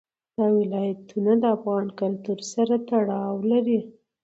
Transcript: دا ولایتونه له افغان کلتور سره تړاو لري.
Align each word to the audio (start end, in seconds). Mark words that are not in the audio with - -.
دا 0.37 0.45
ولایتونه 0.59 1.31
له 1.41 1.47
افغان 1.57 1.87
کلتور 1.99 2.39
سره 2.53 2.75
تړاو 2.89 3.33
لري. 3.51 3.79